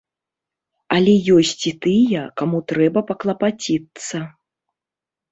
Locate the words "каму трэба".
2.41-3.03